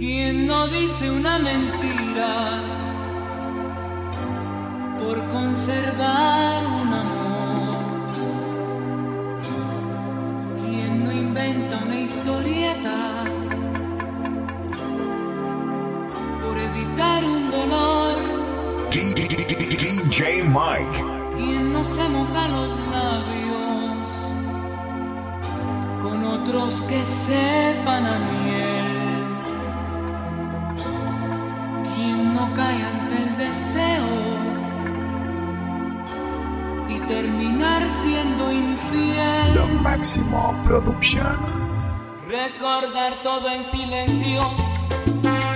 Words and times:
¿Quién 0.00 0.46
no 0.46 0.66
dice 0.66 1.10
una 1.10 1.38
mentira 1.38 2.62
por 4.98 5.22
conservar 5.28 6.64
un 6.64 6.88
amor? 7.04 7.84
¿Quién 10.64 11.04
no 11.04 11.12
inventa 11.12 11.82
una 11.84 12.00
historieta 12.00 13.24
por 16.42 16.56
evitar 16.56 17.22
un 17.22 17.50
dolor? 17.50 18.16
DJ 18.90 20.44
Mike. 20.44 21.04
¿Quién 21.36 21.74
no 21.74 21.84
se 21.84 22.08
moja 22.08 22.48
los 22.48 22.70
labios 22.96 24.08
con 26.02 26.24
otros 26.24 26.80
que 26.88 27.04
sepan 27.04 28.06
a 28.06 28.18
miel? 28.18 28.49
Cae 32.60 32.82
ante 32.92 33.16
el 33.24 33.30
deseo 33.44 34.10
y 36.88 36.96
terminar 37.14 37.82
siendo 38.02 38.52
infiel? 38.52 39.54
Lo 39.54 39.66
máximo 39.88 40.54
production. 40.64 41.38
Recordar 42.28 43.12
todo 43.22 43.46
en 43.50 43.64
silencio, 43.64 44.42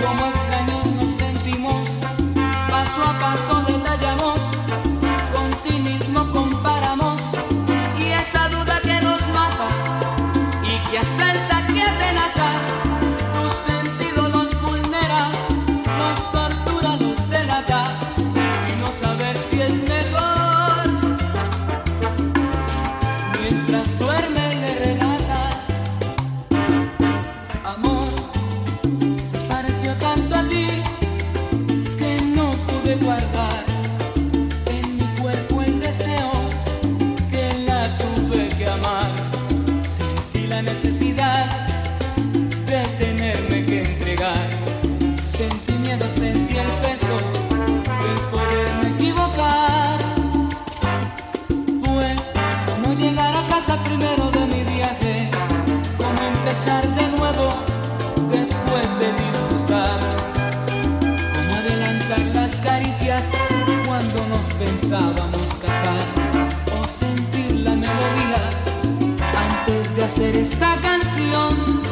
como 0.03 0.23
extraños 0.33 0.87
nos 0.99 1.11
sentimos, 1.25 1.89
paso 2.73 3.01
a 3.11 3.13
paso 3.25 3.55
detallamos, 3.73 4.39
con 5.35 5.49
cinismo 5.63 6.21
comparamos, 6.33 7.19
y 8.03 8.05
esa 8.23 8.49
duda 8.49 8.81
que 8.83 8.97
nos 9.07 9.21
mata 9.39 9.69
y 10.71 10.75
que 10.91 10.99
asalta, 10.99 11.34
empezar 56.55 56.87
de 56.95 57.09
nuevo 57.19 57.53
después 58.31 58.87
de 59.01 59.09
disgustar, 59.25 59.99
como 61.35 61.55
adelantar 61.57 62.21
las 62.33 62.55
caricias 62.59 63.25
cuando 63.85 64.25
nos 64.29 64.47
pensábamos 64.55 65.49
casar, 65.61 66.05
o 66.79 66.87
sentir 66.87 67.57
la 67.57 67.73
melodía 67.73 68.43
antes 69.37 69.97
de 69.97 70.05
hacer 70.05 70.37
esta 70.37 70.77
canción, 70.77 71.83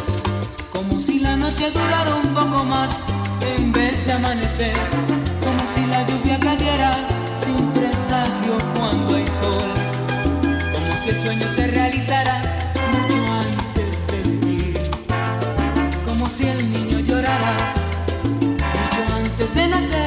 como 0.73 1.01
si 1.01 1.19
la 1.19 1.37
noche 1.37 1.73
durara 1.73 2.15
un 2.15 2.33
poco 2.33 2.63
más 2.63 2.91
en 3.57 3.73
vez 3.73 4.07
de 4.07 4.13
amanecer, 4.13 4.77
como 5.41 5.63
si 5.75 5.85
la 5.87 6.07
lluvia 6.07 6.39
cayera 6.39 6.95
sin 7.43 7.67
presagio 7.73 8.59
cuando 8.77 9.17
hay 9.17 9.27
sol. 9.27 9.73
Como 10.73 11.03
si 11.03 11.11
el 11.11 11.21
sueño 11.21 11.49
se 11.49 11.67
realizara 11.67 12.62
de 19.55 19.67
nacer. 19.69 20.02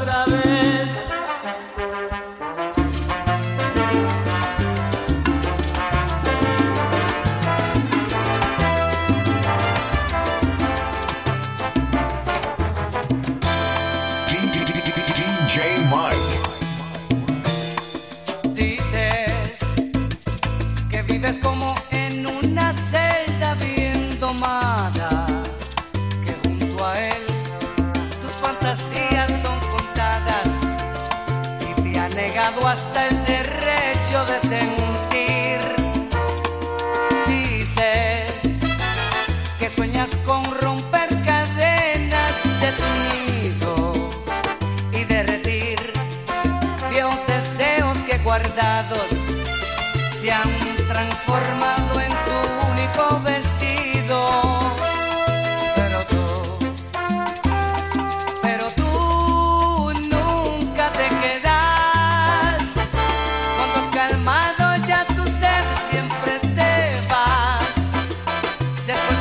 Otra 0.00 0.24
vez. 0.26 0.49
De 34.30 34.40
sentir. 34.40 35.58
Dices 37.26 38.30
que 39.58 39.68
sueñas 39.68 40.10
con 40.24 40.44
romper 40.60 41.08
cadenas 41.24 42.34
de 42.62 42.70
tu 42.78 42.88
nido 43.10 44.08
y 44.92 45.04
derretir 45.04 45.78
viejos 46.90 47.18
deseos 47.26 47.98
que 48.06 48.18
guardados 48.18 49.10
se 50.20 50.30
han 50.30 50.52
transformado 50.86 51.89
Después 68.90 69.19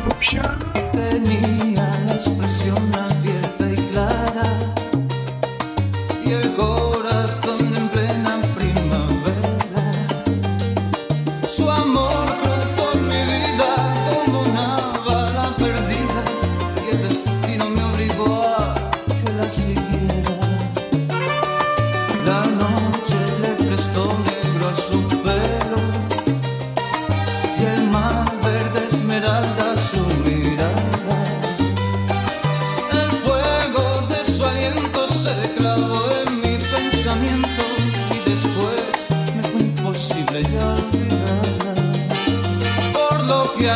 máximo 0.00 1.45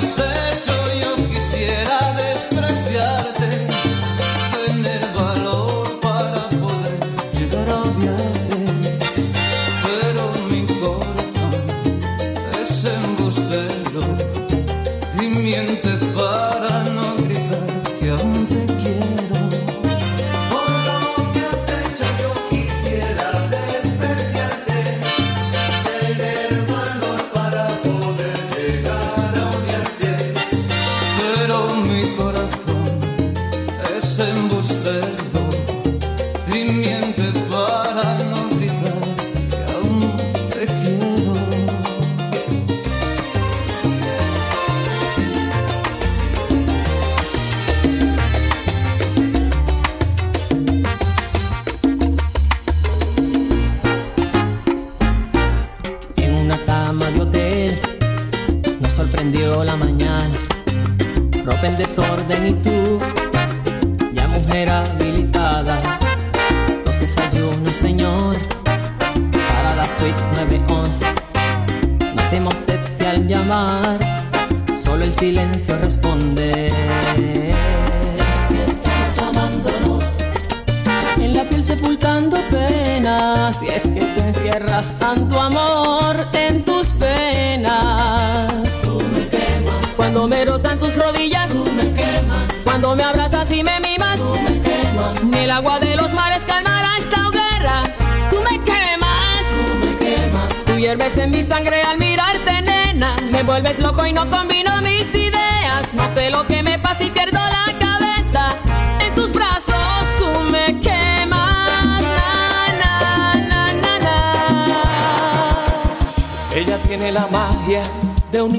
has 0.01 0.19
hecho 0.19 0.95
yo 1.03 1.29
quisiera 1.29 2.15
despreciarte, 2.15 3.60
nos 59.11 59.21
sorprendió 59.21 59.65
la 59.65 59.77
mañana. 59.77 60.31
Ropa 61.45 61.67
en 61.67 61.77
desorden 61.77 62.47
y 62.47 62.53
tú, 62.55 63.01
ya 64.13 64.29
mujer 64.29 64.71
habilitada. 64.71 65.79
Los 66.87 67.01
desayunos, 67.01 67.75
señor, 67.75 68.37
para 69.33 69.75
la 69.75 69.89
suite 69.89 70.23
911. 70.37 71.07
No 72.15 72.51
si 72.97 73.05
al 73.05 73.27
llamar, 73.27 73.99
solo 74.81 75.05
el 75.05 75.13
silencio 75.13 75.77
responde. 75.79 76.69
Es 76.69 78.47
que 78.49 78.71
estamos 78.71 79.19
amándonos 79.19 80.19
en 81.21 81.35
la 81.35 81.45
piel 81.45 81.63
sepultando 81.63 82.37
penas. 82.51 83.63
Y 83.63 83.69
es 83.69 83.89
que 83.89 84.01
tú 84.01 84.21
encierras 84.21 84.97
tanto 84.99 85.41
amor 85.41 86.17
en 86.33 86.65
tus 86.65 86.89
penas. 86.89 88.80
Cuando 90.01 90.27
me 90.27 90.47
rozan 90.47 90.79
tus 90.79 90.97
rodillas, 90.97 91.51
tú 91.51 91.63
me 91.73 91.93
quemas. 91.93 92.63
Cuando 92.65 92.97
me 92.97 93.05
abrazas 93.05 93.53
y 93.53 93.63
me 93.63 93.79
mimas, 93.81 94.17
tú 94.17 94.35
me 94.49 94.59
quemas. 94.63 95.25
Ni 95.25 95.41
el 95.41 95.51
agua 95.51 95.79
de 95.79 95.95
los 95.95 96.15
mares 96.15 96.45
calmará 96.47 96.89
esta 96.97 97.29
hoguera. 97.29 97.83
Tú 98.31 98.39
me 98.41 98.59
quemas. 98.65 99.45
Tú 99.55 99.75
me 99.85 99.97
quemas. 99.99 100.65
Tú 100.65 100.79
hierves 100.79 101.19
en 101.19 101.31
mi 101.31 101.43
sangre 101.43 101.83
al 101.83 101.99
mirarte, 101.99 102.63
nena. 102.63 103.15
Me 103.31 103.43
vuelves 103.43 103.79
loco 103.79 104.07
y 104.07 104.15
no 104.15 104.27
combino 104.31 104.81
mis 104.81 105.15
ideas. 105.15 105.93
No 105.93 106.09
sé 106.15 106.31
lo 106.31 106.47
que 106.47 106.63
me 106.63 106.79
pasa 106.79 107.05
y 107.05 107.11
pierdo 107.11 107.39
la 107.39 107.67
cabeza. 107.79 108.57
En 109.07 109.15
tus 109.15 109.31
brazos 109.33 110.07
tú 110.17 110.41
me 110.51 110.81
quemas. 110.81 112.03
Na, 112.03 112.73
na, 112.81 113.35
na, 113.35 113.73
na, 113.75 113.99
na. 113.99 115.65
Ella 116.55 116.79
tiene 116.89 117.13
la 117.13 117.27
magia 117.27 117.83
de 118.33 118.41
un 118.41 118.55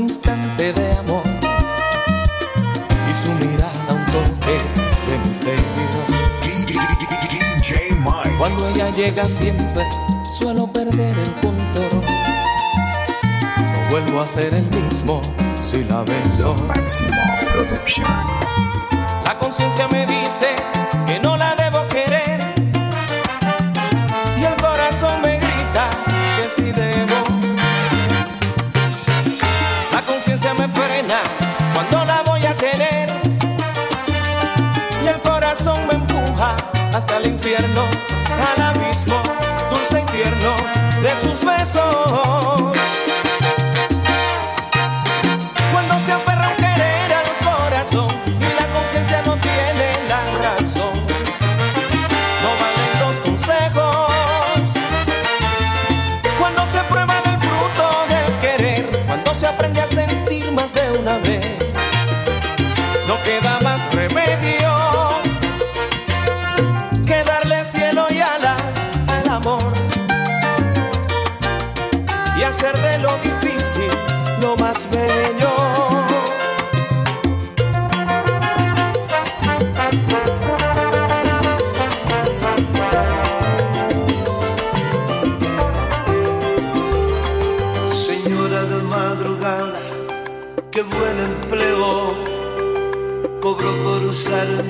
Cuando 8.42 8.68
ella 8.70 8.90
llega 8.90 9.28
siempre 9.28 9.86
suelo 10.34 10.66
perder 10.66 11.16
el 11.16 11.32
control. 11.34 12.04
No 13.72 13.92
vuelvo 13.92 14.20
a 14.20 14.26
ser 14.26 14.52
el 14.56 14.64
mismo 14.82 15.22
si 15.64 15.84
la 15.84 16.02
beso. 16.02 16.56
La 19.28 19.38
conciencia 19.38 19.88
me 19.90 20.08
dice 20.08 20.56
que 21.06 21.20
no 21.20 21.38
la 21.38 21.56
debo 21.56 21.88
querer 21.90 22.40
y 24.40 24.44
el 24.44 24.56
corazón 24.56 25.22
me 25.22 25.38
grita 25.38 25.92
que 26.42 26.50
sí 26.50 26.72
debo. 26.72 27.22
La 29.94 30.02
conciencia 30.02 30.56
me 30.56 30.68
frena 30.68 31.22
cuando 31.76 32.06
la 32.06 32.24
voy 32.24 32.44
a 32.48 32.58
tener 32.58 33.08
y 35.04 35.08
el 35.08 35.22
corazón 35.22 35.86
me 35.86 35.94
empuja 35.94 36.56
hasta 36.92 37.18
el 37.18 37.28
infierno, 37.28 37.84
al 38.32 38.62
abismo 38.62 39.22
dulce 39.70 40.04
y 40.14 41.02
de 41.02 41.16
sus 41.16 41.44
besos. 41.44 42.91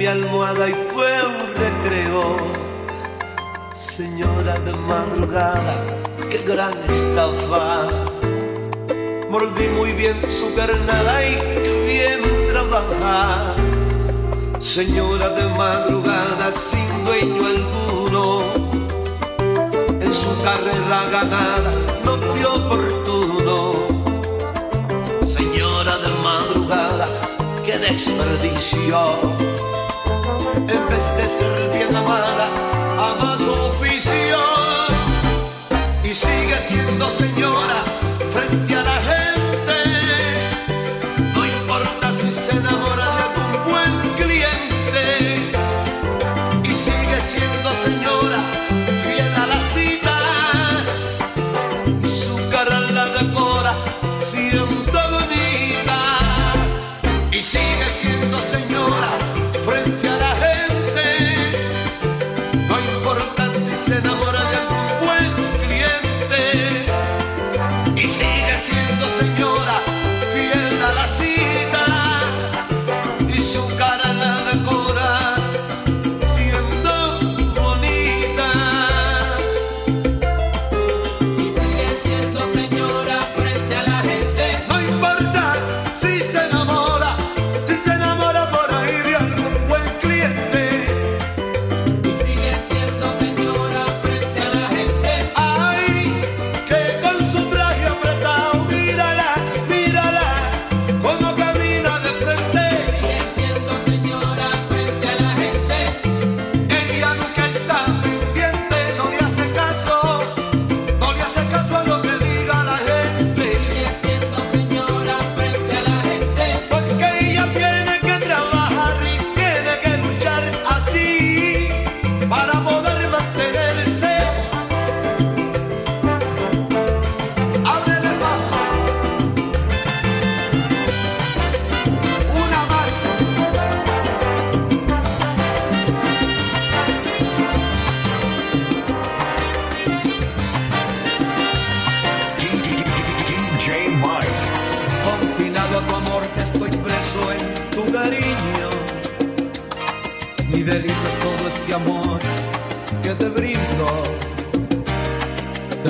Mi 0.01 0.07
almohada 0.07 0.67
y 0.67 0.73
fue 0.91 1.11
un 1.31 1.39
recreo. 1.63 2.21
Señora 3.71 4.57
de 4.65 4.73
madrugada, 4.73 5.75
qué 6.27 6.39
gran 6.39 6.73
estafa. 6.89 7.87
Mordí 9.29 9.67
muy 9.67 9.91
bien 9.91 10.17
su 10.39 10.55
carnada 10.55 11.13
y 11.29 11.35
qué 11.63 11.73
bien 11.91 12.21
trabaja. 12.51 13.55
Señora 14.59 15.29
de 15.29 15.45
madrugada, 15.55 16.51
sin 16.51 17.05
dueño 17.05 17.45
alguno 17.53 18.25
en 20.05 20.13
su 20.21 20.31
carrera 20.47 20.99
ganada 21.11 21.71
no 22.03 22.17
fue 22.17 22.43
oportuno. 22.59 23.71
Señora 25.37 25.95
de 26.03 26.09
madrugada, 26.23 27.07
qué 27.63 27.77
desperdicio. 27.77 29.50
Ser 31.27 31.69
bien 31.73 31.95
amada, 31.95 32.49
ama 32.97 33.37
su 33.37 33.51
oficio. 33.51 34.37
Y 36.03 36.09
sigue 36.13 36.57
siendo 36.67 37.09
señora 37.09 37.50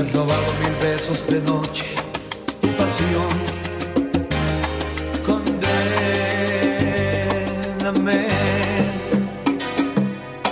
han 0.01 0.12
robado 0.13 0.51
mil 0.62 0.75
besos 0.81 1.27
de 1.27 1.39
noche, 1.41 1.86
tu 2.60 2.67
pasión. 2.70 3.29
Condéname. 5.24 5.79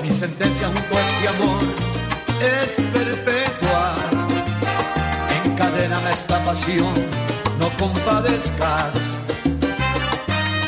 Mi 0.01 0.12
sentencia 0.12 0.68
junto 0.68 0.98
a 0.98 1.01
este 1.01 1.27
amor 1.29 1.60
es 2.39 2.70
perpetua. 2.94 3.96
Encadéname 5.44 6.12
esta 6.12 6.44
pasión, 6.46 6.94
no 7.60 7.75
compadezcas. 7.77 9.18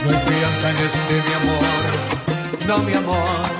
No 0.03 0.09
hay 0.09 0.17
fianza 0.27 0.69
en 0.71 0.77
este 0.87 1.15
mi 1.27 1.33
amor, 1.41 1.65
no 2.67 2.77
mi 2.79 2.93
amor. 2.93 3.50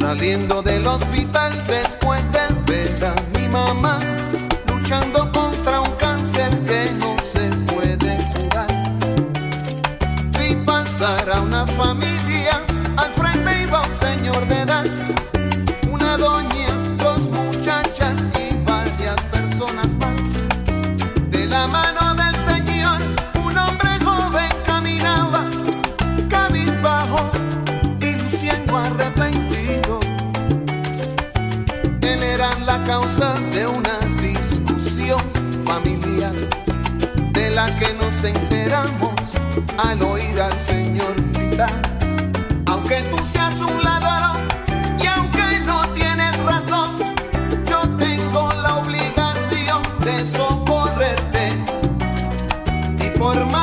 Saliendo 0.00 0.62
del 0.62 0.84
hospital 0.86 1.59
por. 53.20 53.59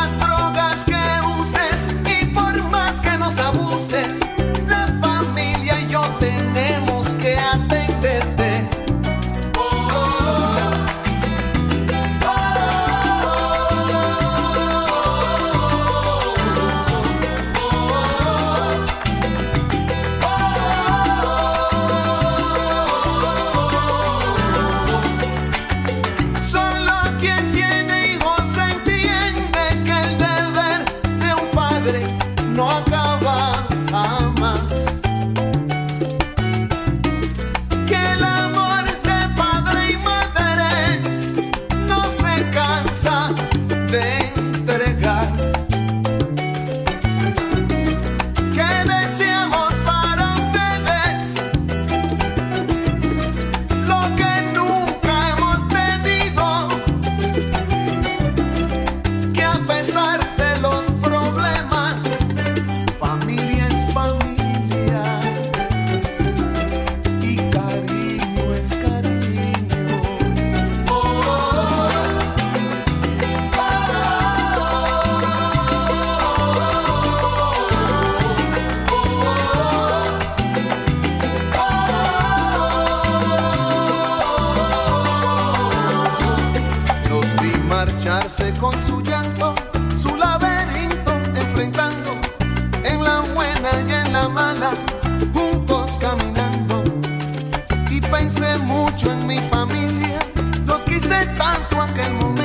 aquel 101.82 102.14
mundo. 102.14 102.37